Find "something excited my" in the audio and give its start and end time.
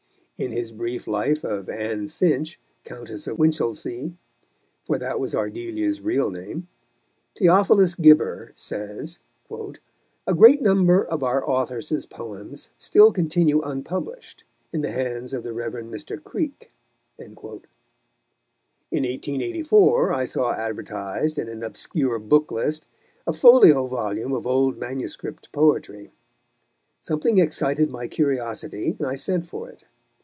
26.99-28.07